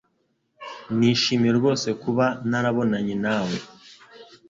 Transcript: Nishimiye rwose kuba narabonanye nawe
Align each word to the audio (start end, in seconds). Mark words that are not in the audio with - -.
Nishimiye 0.97 1.53
rwose 1.59 1.87
kuba 2.01 2.25
narabonanye 2.49 3.15
nawe 3.25 3.57